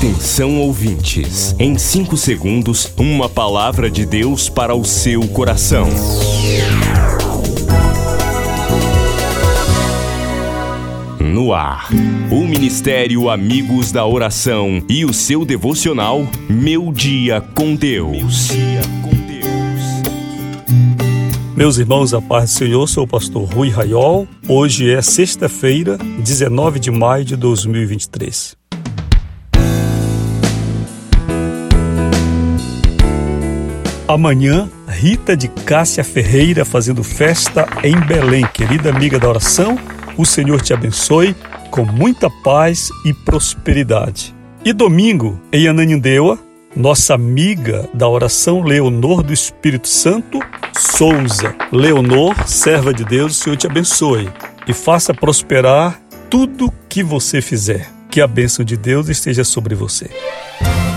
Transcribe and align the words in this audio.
Atenção 0.00 0.58
ouvintes, 0.58 1.54
em 1.58 1.76
5 1.76 2.16
segundos, 2.16 2.90
uma 2.96 3.28
palavra 3.28 3.90
de 3.90 4.06
Deus 4.06 4.48
para 4.48 4.74
o 4.74 4.82
seu 4.82 5.28
coração. 5.28 5.86
No 11.20 11.52
ar, 11.52 11.90
o 12.30 12.46
Ministério 12.46 13.28
Amigos 13.28 13.92
da 13.92 14.06
Oração 14.06 14.82
e 14.88 15.04
o 15.04 15.12
seu 15.12 15.44
devocional 15.44 16.26
Meu 16.48 16.90
Dia 16.94 17.42
com 17.54 17.74
Deus. 17.74 18.48
Meus 21.54 21.76
irmãos, 21.76 22.14
a 22.14 22.22
paz 22.22 22.52
do 22.52 22.56
Senhor, 22.56 22.88
sou 22.88 23.04
o 23.04 23.06
pastor 23.06 23.44
Rui 23.52 23.68
Raiol. 23.68 24.26
Hoje 24.48 24.90
é 24.90 25.02
sexta-feira, 25.02 25.98
19 26.24 26.80
de 26.80 26.90
maio 26.90 27.22
de 27.22 27.36
2023. 27.36 28.59
Amanhã, 34.12 34.68
Rita 34.88 35.36
de 35.36 35.46
Cássia 35.46 36.02
Ferreira 36.02 36.64
fazendo 36.64 37.04
festa 37.04 37.64
em 37.84 37.94
Belém. 37.94 38.44
Querida 38.52 38.90
amiga 38.90 39.20
da 39.20 39.28
oração, 39.28 39.78
o 40.18 40.26
Senhor 40.26 40.60
te 40.60 40.74
abençoe 40.74 41.32
com 41.70 41.84
muita 41.84 42.28
paz 42.42 42.90
e 43.04 43.14
prosperidade. 43.14 44.34
E 44.64 44.72
domingo, 44.72 45.40
em 45.52 45.68
Ananindeua, 45.68 46.40
nossa 46.74 47.14
amiga 47.14 47.88
da 47.94 48.08
oração 48.08 48.64
Leonor 48.64 49.22
do 49.22 49.32
Espírito 49.32 49.86
Santo 49.86 50.40
Souza. 50.76 51.54
Leonor, 51.70 52.34
serva 52.48 52.92
de 52.92 53.04
Deus, 53.04 53.38
o 53.38 53.44
Senhor 53.44 53.56
te 53.56 53.68
abençoe 53.68 54.28
e 54.66 54.74
faça 54.74 55.14
prosperar 55.14 56.00
tudo 56.28 56.74
que 56.88 57.04
você 57.04 57.40
fizer. 57.40 57.88
Que 58.10 58.20
a 58.20 58.26
bênção 58.26 58.64
de 58.64 58.76
Deus 58.76 59.08
esteja 59.08 59.44
sobre 59.44 59.76
você. 59.76 60.10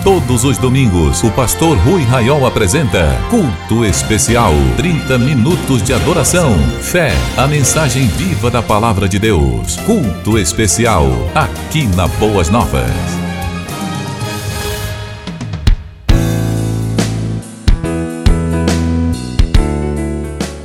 Todos 0.04 0.44
os 0.44 0.58
domingos, 0.58 1.24
o 1.24 1.32
pastor 1.32 1.78
Rui 1.78 2.04
Raiol 2.04 2.46
apresenta 2.46 3.18
Culto 3.30 3.86
Especial. 3.86 4.52
30 4.76 5.18
minutos 5.18 5.82
de 5.82 5.94
adoração, 5.94 6.52
fé, 6.82 7.14
a 7.38 7.48
mensagem 7.48 8.08
viva 8.08 8.52
da 8.52 8.62
palavra 8.62 9.08
de 9.08 9.18
Deus. 9.18 9.78
Culto 9.86 10.38
Especial, 10.38 11.08
aqui 11.34 11.88
na 11.96 12.06
Boas 12.06 12.50
Novas. 12.50 12.92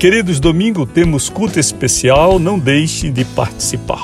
Queridos, 0.01 0.41
domingo 0.41 0.85
temos 0.85 1.29
culto 1.29 1.61
especial, 1.61 2.41
não 2.41 2.59
deixe 2.59 3.09
de 3.09 3.25
participar. 3.25 4.03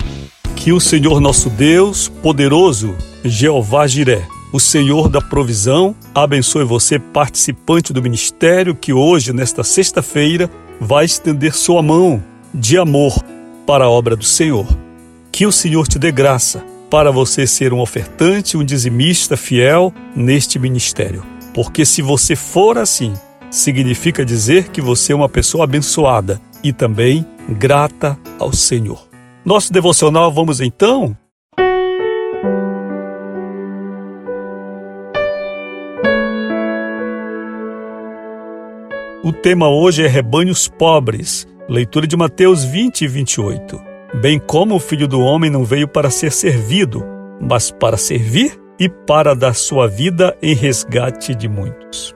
Que 0.55 0.72
o 0.72 0.78
Senhor 0.78 1.20
nosso 1.20 1.50
Deus, 1.50 2.06
poderoso, 2.06 2.94
Jeová 3.25 3.89
Jiré, 3.89 4.28
o 4.55 4.60
Senhor 4.60 5.08
da 5.08 5.20
provisão, 5.20 5.97
abençoe 6.14 6.62
você, 6.62 6.97
participante 6.97 7.92
do 7.92 8.00
ministério, 8.00 8.72
que 8.72 8.92
hoje, 8.92 9.33
nesta 9.33 9.64
sexta-feira, 9.64 10.48
vai 10.80 11.06
estender 11.06 11.52
sua 11.52 11.83
mão 11.83 12.22
de 12.55 12.78
amor 12.78 13.20
para 13.66 13.86
a 13.86 13.91
obra 13.91 14.14
do 14.14 14.22
Senhor. 14.22 14.64
Que 15.32 15.44
o 15.44 15.50
Senhor 15.50 15.88
te 15.88 15.98
dê 15.98 16.12
graça 16.12 16.64
para 16.88 17.10
você 17.10 17.48
ser 17.48 17.72
um 17.72 17.80
ofertante, 17.80 18.56
um 18.56 18.62
dizimista 18.62 19.36
fiel 19.36 19.92
neste 20.14 20.56
ministério. 20.56 21.25
Porque 21.52 21.84
se 21.84 22.00
você 22.00 22.36
for 22.36 22.78
assim, 22.78 23.12
significa 23.50 24.25
dizer 24.25 24.69
que 24.69 24.80
você 24.80 25.12
é 25.12 25.16
uma 25.16 25.28
pessoa 25.28 25.64
abençoada 25.64 26.41
e 26.62 26.72
também 26.72 27.27
grata 27.48 28.16
ao 28.38 28.52
Senhor. 28.52 29.05
Nosso 29.44 29.72
devocional, 29.72 30.32
vamos 30.32 30.60
então? 30.60 31.16
O 39.25 39.33
tema 39.33 39.70
hoje 39.70 40.04
é 40.04 40.06
rebanhos 40.06 40.69
pobres, 40.69 41.49
leitura 41.66 42.06
de 42.06 42.15
Mateus 42.15 42.62
20 42.62 43.06
e 43.06 43.09
28. 43.09 43.81
Bem 44.21 44.38
como 44.38 44.75
o 44.75 44.78
filho 44.78 45.09
do 45.09 45.19
homem 45.19 45.50
não 45.50 45.65
veio 45.65 45.88
para 45.88 46.10
ser 46.10 46.31
servido, 46.31 47.03
mas 47.41 47.71
para 47.71 47.97
servir 47.97 48.60
e 48.78 48.87
para 48.87 49.34
dar 49.34 49.54
sua 49.54 49.88
vida 49.88 50.37
em 50.43 50.54
resgate 50.54 51.34
de 51.34 51.49
muitos. 51.49 52.15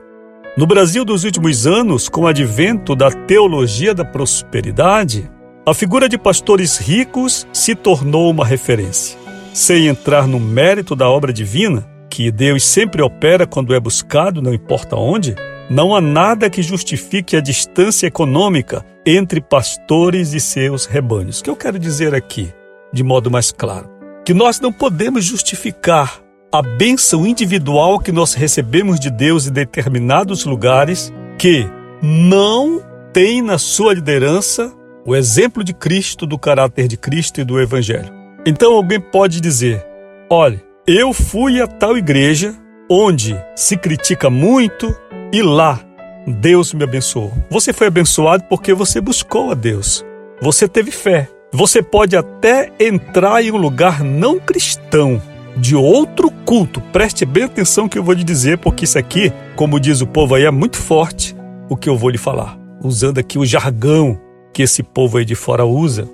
No 0.55 0.67
Brasil 0.67 1.03
dos 1.03 1.23
últimos 1.23 1.65
anos, 1.65 2.07
com 2.07 2.21
o 2.21 2.27
advento 2.27 2.95
da 2.95 3.09
teologia 3.09 3.91
da 3.91 4.05
prosperidade, 4.05 5.27
a 5.65 5.73
figura 5.73 6.07
de 6.07 6.15
pastores 6.15 6.77
ricos 6.77 7.47
se 7.51 7.73
tornou 7.73 8.29
uma 8.29 8.45
referência. 8.45 9.17
Sem 9.51 9.87
entrar 9.87 10.27
no 10.27 10.39
mérito 10.39 10.95
da 10.95 11.09
obra 11.09 11.33
divina, 11.33 11.89
que 12.07 12.29
Deus 12.29 12.63
sempre 12.63 13.01
opera 13.01 13.47
quando 13.47 13.73
é 13.73 13.79
buscado, 13.79 14.43
não 14.43 14.53
importa 14.53 14.95
onde, 14.95 15.35
não 15.69 15.95
há 15.95 16.01
nada 16.01 16.49
que 16.49 16.63
justifique 16.63 17.35
a 17.35 17.41
distância 17.41 18.07
econômica 18.07 18.83
entre 19.05 19.39
pastores 19.39 20.33
e 20.33 20.39
seus 20.39 20.85
rebanhos. 20.85 21.39
O 21.39 21.43
que 21.43 21.49
eu 21.49 21.55
quero 21.55 21.77
dizer 21.77 22.15
aqui, 22.15 22.51
de 22.91 23.03
modo 23.03 23.29
mais 23.29 23.51
claro, 23.51 23.89
que 24.25 24.33
nós 24.33 24.59
não 24.59 24.73
podemos 24.73 25.23
justificar 25.23 26.21
a 26.51 26.61
bênção 26.63 27.27
individual 27.27 27.99
que 27.99 28.11
nós 28.11 28.33
recebemos 28.33 28.99
de 28.99 29.11
Deus 29.11 29.45
em 29.45 29.51
determinados 29.51 30.43
lugares 30.45 31.13
que 31.37 31.67
não 32.01 32.81
tem 33.13 33.41
na 33.41 33.59
sua 33.59 33.93
liderança 33.93 34.73
o 35.05 35.15
exemplo 35.15 35.63
de 35.63 35.73
Cristo, 35.73 36.25
do 36.25 36.37
caráter 36.37 36.87
de 36.87 36.97
Cristo 36.97 37.41
e 37.41 37.43
do 37.43 37.59
Evangelho. 37.59 38.11
Então 38.45 38.73
alguém 38.73 38.99
pode 38.99 39.39
dizer: 39.39 39.85
olha, 40.29 40.61
eu 40.87 41.13
fui 41.13 41.61
a 41.61 41.67
tal 41.67 41.97
igreja 41.97 42.55
onde 42.89 43.39
se 43.55 43.77
critica 43.77 44.29
muito 44.29 44.95
e 45.31 45.41
lá 45.41 45.79
Deus 46.27 46.73
me 46.73 46.83
abençoou. 46.83 47.33
Você 47.49 47.73
foi 47.73 47.87
abençoado 47.87 48.43
porque 48.49 48.73
você 48.73 49.01
buscou 49.01 49.51
a 49.51 49.53
Deus. 49.53 50.05
Você 50.41 50.67
teve 50.67 50.91
fé. 50.91 51.27
Você 51.51 51.81
pode 51.81 52.15
até 52.15 52.71
entrar 52.79 53.43
em 53.43 53.51
um 53.51 53.57
lugar 53.57 54.03
não 54.03 54.39
cristão, 54.39 55.19
de 55.57 55.75
outro 55.75 56.29
culto. 56.45 56.79
Preste 56.79 57.25
bem 57.25 57.45
atenção 57.45 57.89
que 57.89 57.97
eu 57.97 58.03
vou 58.03 58.13
lhe 58.13 58.23
dizer, 58.23 58.59
porque 58.59 58.85
isso 58.85 58.99
aqui, 58.99 59.33
como 59.55 59.79
diz 59.79 59.99
o 60.01 60.07
povo 60.07 60.35
aí, 60.35 60.43
é 60.43 60.51
muito 60.51 60.77
forte 60.77 61.35
o 61.67 61.75
que 61.75 61.89
eu 61.89 61.97
vou 61.97 62.11
lhe 62.11 62.19
falar. 62.19 62.57
Usando 62.83 63.17
aqui 63.17 63.39
o 63.39 63.45
jargão 63.45 64.19
que 64.53 64.61
esse 64.61 64.83
povo 64.83 65.17
aí 65.17 65.25
de 65.25 65.35
fora 65.35 65.65
usa 65.65 66.07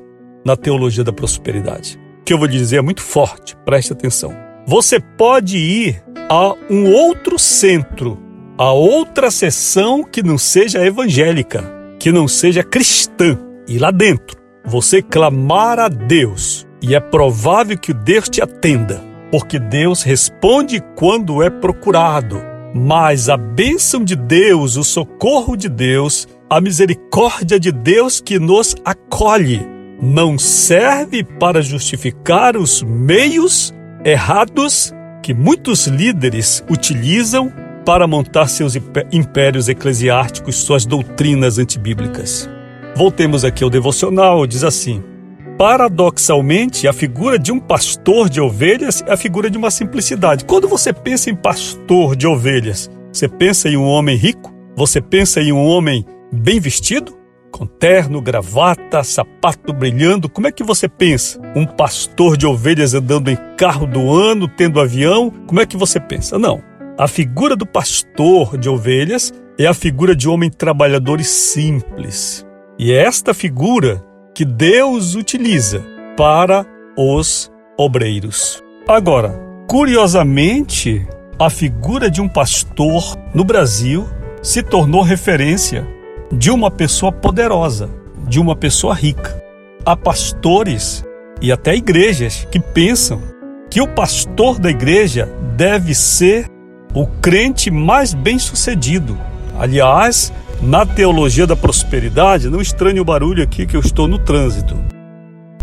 na 0.46 0.56
teologia 0.56 1.03
da 1.03 1.12
prosperidade. 1.12 2.00
O 2.22 2.24
que 2.24 2.34
eu 2.34 2.38
vou 2.38 2.47
lhe 2.47 2.58
dizer 2.58 2.78
é 2.78 2.82
muito 2.82 3.02
forte, 3.02 3.56
preste 3.66 3.92
atenção. 3.92 4.34
Você 4.66 5.00
pode 5.00 5.58
ir 5.58 6.03
a 6.30 6.56
um 6.70 6.92
outro 6.92 7.38
centro, 7.38 8.18
a 8.58 8.72
outra 8.72 9.30
sessão 9.32 10.04
que 10.04 10.24
não 10.24 10.38
seja 10.38 10.86
evangélica, 10.86 11.64
que 12.00 12.12
não 12.12 12.28
seja 12.28 12.64
cristã, 12.64 13.38
e 13.68 13.78
lá 13.78 13.92
dentro 13.92 14.38
você 14.66 15.02
clamar 15.02 15.80
a 15.80 15.88
Deus, 15.88 16.66
e 16.82 16.96
é 16.96 17.00
provável 17.00 17.78
que 17.78 17.94
Deus 17.94 18.30
te 18.30 18.42
atenda 18.42 19.16
porque 19.38 19.60
Deus 19.60 20.02
responde 20.02 20.82
quando 20.96 21.44
é 21.44 21.50
procurado. 21.50 22.42
Mas 22.74 23.28
a 23.28 23.36
bênção 23.36 24.04
de 24.04 24.16
Deus, 24.16 24.78
o 24.78 24.84
socorro 24.84 25.58
de 25.58 25.68
Deus, 25.68 26.28
a 26.50 26.62
misericórdia 26.62 27.60
de 27.60 27.70
Deus 27.70 28.22
que 28.22 28.38
nos 28.40 28.76
acolhe, 28.86 29.66
não 30.02 30.38
serve 30.38 31.24
para 31.24 31.62
justificar 31.62 32.56
os 32.56 32.82
meios 32.82 33.74
errados 34.06 34.94
que 35.22 35.34
muitos 35.34 35.88
líderes 35.88 36.64
utilizam 36.70 37.52
para 37.85 38.07
montar 38.07 38.47
seus 38.47 38.75
impérios 39.12 39.69
eclesiásticos, 39.69 40.56
suas 40.56 40.85
doutrinas 40.85 41.59
antibíblicas. 41.59 42.50
Voltemos 42.96 43.46
aqui 43.46 43.63
ao 43.63 43.69
devocional, 43.69 44.47
diz 44.47 44.63
assim: 44.63 45.03
Paradoxalmente, 45.57 46.88
a 46.88 46.94
figura 46.94 47.38
de 47.38 47.51
um 47.51 47.59
pastor 47.59 48.28
de 48.29 48.41
ovelhas 48.41 49.03
é 49.06 49.13
a 49.13 49.18
figura 49.18 49.50
de 49.50 49.57
uma 49.57 49.70
simplicidade. 49.70 50.46
Quando 50.46 50.67
você 50.67 50.91
pensa 50.91 51.29
em 51.29 51.35
pastor 51.35 52.16
de 52.16 52.26
ovelhas, 52.26 52.90
você 53.14 53.28
pensa 53.28 53.70
em 53.70 53.78
um 53.78 53.85
homem 53.85 54.17
rico? 54.17 54.53
Você 54.76 54.99
pensa 54.99 55.40
em 55.41 55.52
um 55.53 55.66
homem 55.66 56.05
bem 56.34 56.59
vestido? 56.59 57.17
Com 57.52 57.66
terno, 57.66 58.20
gravata, 58.20 59.02
sapato 59.03 59.72
brilhando? 59.72 60.28
Como 60.28 60.47
é 60.47 60.52
que 60.52 60.64
você 60.64 60.90
pensa? 60.90 61.40
Um 61.55 61.66
pastor 61.66 62.35
de 62.35 62.46
ovelhas 62.46 62.93
andando 62.93 63.31
em 63.31 63.38
carro 63.55 63.88
do 63.88 64.11
ano, 64.11 64.49
tendo 64.49 64.81
avião? 64.81 65.31
Como 65.47 65.61
é 65.61 65.66
que 65.66 65.78
você 65.78 65.97
pensa? 65.99 66.38
Não. 66.38 66.61
A 66.97 67.09
figura 67.09 67.58
do 67.58 67.66
pastor 67.66 68.58
de 68.58 68.70
ovelhas 68.70 69.34
é 69.59 69.68
a 69.68 69.74
figura 69.74 70.16
de 70.16 70.30
homem 70.30 70.50
trabalhador 70.50 71.20
e 71.20 71.26
simples. 71.26 72.46
E 72.80 72.94
é 72.94 73.03
esta 73.03 73.34
figura 73.34 74.02
que 74.34 74.46
Deus 74.46 75.14
utiliza 75.14 75.84
para 76.16 76.66
os 76.97 77.52
obreiros. 77.78 78.64
Agora, 78.88 79.38
curiosamente, 79.68 81.06
a 81.38 81.50
figura 81.50 82.09
de 82.09 82.22
um 82.22 82.30
pastor 82.30 83.18
no 83.34 83.44
Brasil 83.44 84.08
se 84.41 84.64
tornou 84.64 85.02
referência 85.02 85.86
de 86.32 86.50
uma 86.50 86.72
pessoa 86.72 87.12
poderosa, 87.12 87.90
de 88.26 88.40
uma 88.40 88.56
pessoa 88.56 88.94
rica. 88.94 89.44
Há 89.86 89.98
pastores 89.98 91.03
e 91.41 91.52
até 91.52 91.76
igrejas 91.76 92.48
que 92.50 92.59
pensam 92.59 93.22
que 93.70 93.82
o 93.82 93.88
pastor 93.88 94.58
da 94.59 94.70
igreja 94.70 95.26
deve 95.58 95.94
ser 95.94 96.54
o 96.96 97.06
crente 97.06 97.70
mais 97.70 98.14
bem-sucedido. 98.14 99.18
Aliás, 99.59 100.32
na 100.62 100.86
teologia 100.86 101.46
da 101.46 101.56
prosperidade, 101.56 102.50
não 102.50 102.62
estranhe 102.62 103.02
o 103.02 103.06
barulho 103.06 103.44
aqui 103.44 103.66
que 103.66 103.76
eu 103.76 103.82
estou 103.82 104.08
no 104.08 104.18
trânsito. 104.18 104.76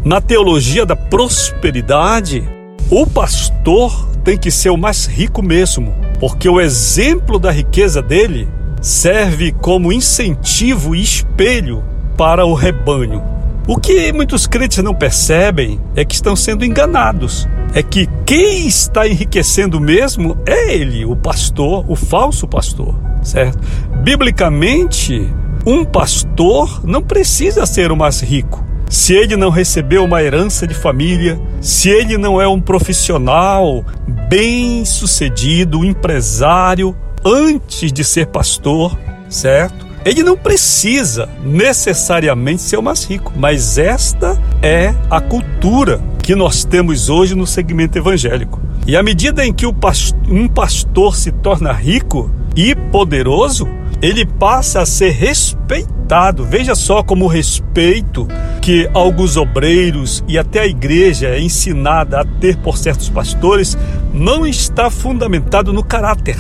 Na 0.04 0.20
teologia 0.20 0.84
da 0.84 0.94
prosperidade, 0.94 2.46
o 2.90 3.06
pastor 3.06 4.10
tem 4.22 4.36
que 4.36 4.50
ser 4.50 4.68
o 4.68 4.76
mais 4.76 5.06
rico 5.06 5.42
mesmo, 5.42 5.94
porque 6.20 6.48
o 6.48 6.60
exemplo 6.60 7.38
da 7.38 7.50
riqueza 7.50 8.02
dele 8.02 8.46
serve 8.82 9.52
como 9.52 9.92
incentivo 9.92 10.94
e 10.94 11.00
espelho 11.00 11.82
para 12.16 12.44
o 12.44 12.52
rebanho. 12.52 13.31
O 13.66 13.76
que 13.76 14.12
muitos 14.12 14.46
crentes 14.46 14.82
não 14.82 14.94
percebem 14.94 15.80
é 15.94 16.04
que 16.04 16.16
estão 16.16 16.34
sendo 16.34 16.64
enganados. 16.64 17.48
É 17.72 17.82
que 17.82 18.08
quem 18.26 18.66
está 18.66 19.06
enriquecendo 19.06 19.80
mesmo 19.80 20.36
é 20.44 20.74
ele, 20.74 21.04
o 21.04 21.14
pastor, 21.14 21.84
o 21.88 21.94
falso 21.94 22.46
pastor, 22.46 22.94
certo? 23.22 23.58
Biblicamente, 24.02 25.26
um 25.64 25.84
pastor 25.84 26.84
não 26.84 27.00
precisa 27.00 27.64
ser 27.64 27.92
o 27.92 27.96
mais 27.96 28.20
rico. 28.20 28.64
Se 28.90 29.14
ele 29.14 29.36
não 29.36 29.48
recebeu 29.48 30.04
uma 30.04 30.22
herança 30.22 30.66
de 30.66 30.74
família, 30.74 31.40
se 31.60 31.88
ele 31.88 32.18
não 32.18 32.40
é 32.40 32.46
um 32.46 32.60
profissional 32.60 33.84
bem 34.28 34.84
sucedido, 34.84 35.78
um 35.78 35.84
empresário, 35.84 36.94
antes 37.24 37.92
de 37.92 38.04
ser 38.04 38.26
pastor, 38.26 38.98
certo? 39.30 39.86
Ele 40.04 40.22
não 40.24 40.36
precisa 40.36 41.28
necessariamente 41.44 42.62
ser 42.62 42.76
o 42.76 42.82
mais 42.82 43.04
rico, 43.04 43.32
mas 43.36 43.78
esta 43.78 44.36
é 44.60 44.94
a 45.08 45.20
cultura 45.20 46.00
que 46.22 46.34
nós 46.34 46.64
temos 46.64 47.08
hoje 47.08 47.34
no 47.36 47.46
segmento 47.46 47.98
evangélico. 47.98 48.60
E 48.84 48.96
à 48.96 49.02
medida 49.02 49.46
em 49.46 49.52
que 49.52 49.64
um 49.64 50.48
pastor 50.48 51.16
se 51.16 51.30
torna 51.30 51.72
rico 51.72 52.30
e 52.56 52.74
poderoso, 52.74 53.68
ele 54.00 54.26
passa 54.26 54.80
a 54.80 54.86
ser 54.86 55.10
respeitado. 55.10 56.44
Veja 56.44 56.74
só 56.74 57.04
como 57.04 57.26
o 57.26 57.28
respeito 57.28 58.26
que 58.60 58.90
alguns 58.92 59.36
obreiros 59.36 60.24
e 60.26 60.36
até 60.36 60.60
a 60.60 60.66
igreja 60.66 61.28
é 61.28 61.40
ensinada 61.40 62.20
a 62.20 62.24
ter 62.24 62.56
por 62.56 62.76
certos 62.76 63.08
pastores 63.08 63.78
não 64.12 64.44
está 64.44 64.90
fundamentado 64.90 65.72
no 65.72 65.84
caráter, 65.84 66.36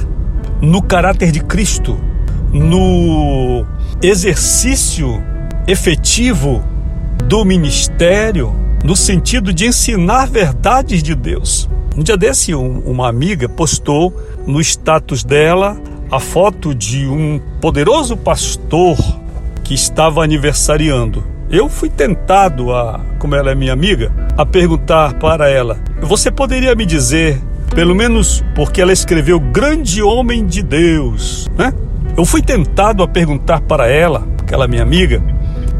no 0.60 0.82
caráter 0.82 1.30
de 1.30 1.40
Cristo, 1.40 1.98
no 2.52 3.64
exercício 4.02 5.22
efetivo 5.66 6.62
do 7.24 7.44
ministério, 7.44 8.54
no 8.84 8.94
sentido 8.94 9.52
de 9.52 9.66
ensinar 9.66 10.26
verdades 10.26 11.02
de 11.02 11.14
Deus. 11.14 11.68
Um 11.96 12.02
dia 12.02 12.16
desse, 12.16 12.54
um, 12.54 12.80
uma 12.80 13.08
amiga 13.08 13.48
postou 13.48 14.14
no 14.46 14.60
status 14.60 15.24
dela 15.24 15.80
a 16.10 16.20
foto 16.20 16.74
de 16.74 17.06
um 17.06 17.40
poderoso 17.60 18.16
pastor 18.16 18.96
que 19.64 19.74
estava 19.74 20.22
aniversariando. 20.22 21.24
Eu 21.50 21.68
fui 21.68 21.88
tentado 21.88 22.72
a, 22.72 23.00
como 23.18 23.34
ela 23.34 23.50
é 23.50 23.54
minha 23.54 23.72
amiga, 23.72 24.12
a 24.36 24.44
perguntar 24.44 25.14
para 25.14 25.48
ela: 25.48 25.78
"Você 26.00 26.30
poderia 26.30 26.74
me 26.74 26.84
dizer, 26.84 27.40
pelo 27.74 27.94
menos 27.94 28.42
porque 28.54 28.80
ela 28.80 28.92
escreveu 28.92 29.38
grande 29.38 30.02
homem 30.02 30.46
de 30.46 30.62
Deus, 30.62 31.46
né? 31.56 31.72
Eu 32.16 32.24
fui 32.24 32.42
tentado 32.42 33.02
a 33.02 33.08
perguntar 33.08 33.60
para 33.62 33.88
ela, 33.88 34.26
aquela 34.40 34.68
minha 34.68 34.82
amiga, 34.82 35.22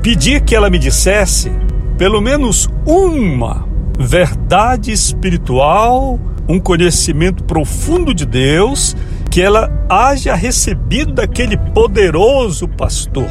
pedir 0.03 0.41
que 0.41 0.55
ela 0.55 0.71
me 0.71 0.79
dissesse 0.79 1.53
pelo 1.99 2.21
menos 2.21 2.69
uma 2.87 3.67
verdade 3.99 4.91
espiritual, 4.91 6.19
um 6.49 6.59
conhecimento 6.59 7.45
profundo 7.45 8.15
de 8.15 8.25
Deus 8.25 8.97
que 9.31 9.41
ela 9.41 9.71
haja 9.89 10.35
recebido 10.35 11.13
daquele 11.13 11.57
poderoso 11.57 12.67
pastor. 12.67 13.29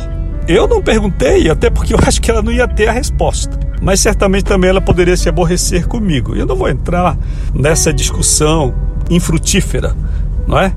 Eu 0.48 0.68
não 0.68 0.82
perguntei, 0.82 1.50
até 1.50 1.70
porque 1.70 1.94
eu 1.94 2.00
acho 2.06 2.22
que 2.22 2.30
ela 2.30 2.42
não 2.42 2.52
ia 2.52 2.68
ter 2.68 2.88
a 2.88 2.92
resposta. 2.92 3.60
Mas 3.82 4.00
certamente 4.00 4.46
também 4.46 4.70
ela 4.70 4.82
poderia 4.82 5.18
se 5.18 5.28
aborrecer 5.28 5.88
comigo. 5.88 6.36
Eu 6.36 6.46
não 6.46 6.56
vou 6.56 6.70
entrar 6.70 7.18
nessa 7.54 7.92
discussão 7.92 8.74
infrutífera, 9.10 9.96
não 10.48 10.60
é? 10.60 10.74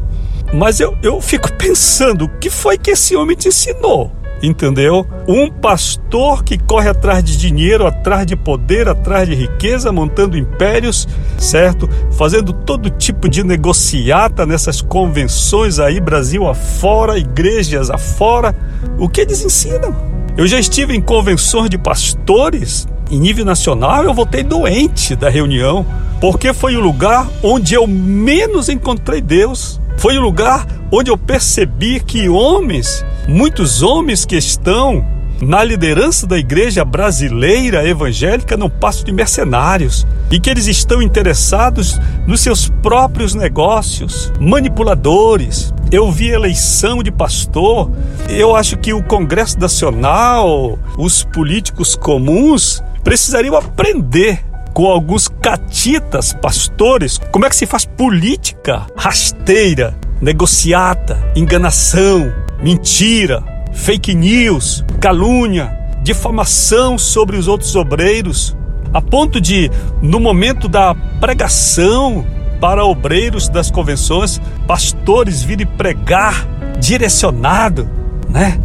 Mas 0.55 0.79
eu, 0.79 0.97
eu 1.03 1.21
fico 1.21 1.53
pensando, 1.59 2.27
o 2.27 2.29
que 2.39 2.49
foi 2.49 2.79
que 2.79 2.93
esse 2.93 3.17
homem 3.17 3.37
te 3.37 3.49
ensinou? 3.49 4.13
Entendeu? 4.43 5.07
Um 5.27 5.51
pastor 5.51 6.45
que 6.45 6.59
corre 6.59 6.89
atrás 6.89 7.25
de 7.25 7.37
dinheiro, 7.37 7.87
atrás 7.87 8.27
de 8.27 8.37
poder, 8.37 8.89
atrás 8.89 9.27
de 9.27 9.35
riqueza, 9.35 9.91
montando 9.91 10.37
impérios, 10.37 11.09
certo? 11.39 11.89
Fazendo 12.13 12.53
todo 12.53 12.91
tipo 12.91 13.29
de 13.29 13.43
negociata 13.43 14.45
nessas 14.45 14.83
convenções 14.83 15.79
aí, 15.79 15.99
Brasil 15.99 16.47
afora, 16.47 17.19
igrejas 17.19 17.91
afora. 17.91 18.55
O 18.99 19.09
que 19.09 19.23
eles 19.23 19.43
ensinam? 19.43 19.97
Eu 20.37 20.47
já 20.47 20.59
estive 20.59 20.95
em 20.95 21.01
convenções 21.01 21.71
de 21.71 21.79
pastores 21.79 22.87
em 23.11 23.21
nível 23.21 23.45
nacional, 23.45 24.03
eu 24.05 24.15
voltei 24.15 24.43
doente 24.43 25.15
da 25.15 25.29
reunião, 25.29 25.87
porque 26.21 26.53
foi 26.53 26.77
o 26.77 26.81
lugar 26.81 27.29
onde 27.43 27.75
eu 27.75 27.87
menos 27.87 28.69
encontrei 28.69 29.21
Deus. 29.21 29.81
Foi 29.97 30.19
o 30.19 30.21
lugar 30.21 30.67
onde 30.93 31.11
eu 31.11 31.17
percebi 31.17 32.01
que 32.01 32.29
homens, 32.29 33.05
muitos 33.27 33.83
homens 33.83 34.25
que 34.25 34.37
estão 34.37 35.05
na 35.41 35.65
liderança 35.65 36.27
da 36.27 36.39
igreja 36.39 36.85
brasileira 36.85 37.87
evangélica 37.87 38.57
não 38.57 38.71
passam 38.71 39.05
de 39.05 39.13
mercenários 39.13 40.07
e 40.31 40.39
que 40.39 40.49
eles 40.49 40.67
estão 40.67 41.03
interessados 41.03 42.01
nos 42.27 42.41
seus 42.41 42.69
próprios 42.69 43.35
negócios, 43.35 44.33
manipuladores. 44.41 45.75
Eu 45.91 46.11
vi 46.11 46.29
eleição 46.29 47.03
de 47.03 47.11
pastor, 47.11 47.91
eu 48.29 48.57
acho 48.57 48.77
que 48.79 48.93
o 48.93 49.03
Congresso 49.03 49.59
Nacional, 49.59 50.79
os 50.97 51.25
políticos 51.25 51.95
comuns 51.95 52.83
precisariam 53.03 53.57
aprender 53.57 54.45
com 54.75 54.87
alguns 54.87 55.29
catitas 55.29 56.33
pastores 56.33 57.19
como 57.31 57.47
é 57.47 57.49
que 57.49 57.57
se 57.57 57.65
faz 57.65 57.87
política 57.87 58.87
rasteira, 58.97 59.97
negociata, 60.21 61.17
enganação, 61.37 62.33
mentira, 62.61 63.43
fake 63.73 64.15
news, 64.15 64.85
calúnia, 65.01 65.79
difamação 66.03 66.99
sobre 66.99 67.37
os 67.37 67.47
outros 67.47 67.77
obreiros, 67.77 68.57
a 68.93 69.01
ponto 69.01 69.41
de, 69.41 69.71
no 70.03 70.19
momento 70.19 70.69
da 70.69 70.95
pregação 71.21 72.25
para 72.61 72.85
obreiros 72.85 73.49
das 73.49 73.71
convenções, 73.71 74.41
pastores 74.67 75.43
virem 75.43 75.67
pregar 75.67 76.47
direcionado, 76.79 77.89
né? 78.29 78.59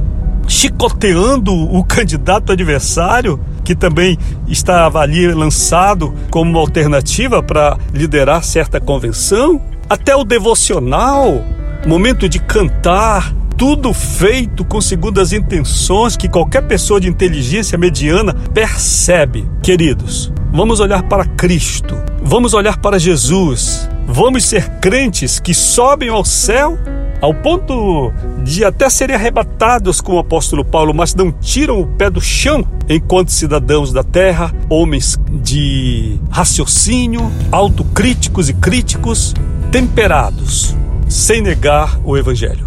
chicoteando 0.48 1.54
o 1.54 1.84
candidato 1.84 2.52
adversário, 2.52 3.40
que 3.70 3.76
também 3.76 4.18
estava 4.48 5.00
ali 5.00 5.32
lançado 5.32 6.12
como 6.32 6.50
uma 6.50 6.60
alternativa 6.60 7.44
para 7.44 7.78
liderar 7.94 8.44
certa 8.44 8.82
convenção, 8.82 9.62
até 9.88 10.16
o 10.16 10.24
devocional, 10.24 11.46
momento 11.86 12.28
de 12.28 12.40
cantar, 12.40 13.32
tudo 13.56 13.94
feito 13.94 14.66
com 14.66 14.82
segundas 14.82 15.34
intenções 15.34 16.18
que 16.18 16.28
qualquer 16.28 16.64
pessoa 16.64 17.00
de 17.00 17.08
inteligência 17.08 17.78
mediana 17.78 18.34
percebe. 18.34 19.48
Queridos, 19.62 20.34
vamos 20.52 20.80
olhar 20.80 21.04
para 21.04 21.26
Cristo, 21.26 21.96
vamos 22.24 22.56
olhar 22.56 22.78
para 22.78 22.98
Jesus, 22.98 23.88
vamos 24.08 24.46
ser 24.46 24.68
crentes 24.80 25.40
que 25.40 25.54
sobem 25.54 26.10
ao 26.10 26.26
céu 26.26 26.76
ao 27.22 27.34
ponto 27.34 28.12
de 28.44 28.64
até 28.64 28.90
serem 28.90 29.16
arrebatados 29.16 30.00
com 30.02 30.14
o 30.14 30.20
apóstolo 30.20 30.64
Paulo, 30.64 30.94
mas 30.94 31.14
não 31.14 31.32
tiram 31.32 31.80
o 31.80 31.88
pé 31.88 32.10
do 32.10 32.22
chão 32.22 32.66
enquanto 32.88 33.32
cidadãos 33.32 33.92
da 33.92 34.04
terra, 34.04 34.54
homens 34.70 35.20
de 35.30 36.18
raciocínio, 36.30 37.32
autocríticos 37.52 38.50
e 38.50 38.54
críticos, 38.54 39.34
temperados, 39.72 40.76
sem 41.08 41.42
negar 41.42 42.00
o 42.04 42.18
evangelho. 42.18 42.66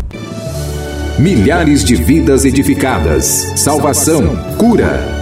Milhares 1.18 1.84
de 1.84 1.94
vidas 1.94 2.44
edificadas, 2.44 3.52
salvação, 3.56 4.36
cura. 4.56 5.21